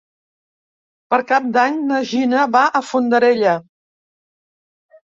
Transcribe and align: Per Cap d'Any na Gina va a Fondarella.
Per 1.15 1.19
Cap 1.33 1.45
d'Any 1.59 1.77
na 1.91 2.01
Gina 2.13 2.49
va 2.57 2.65
a 2.83 2.85
Fondarella. 2.91 3.57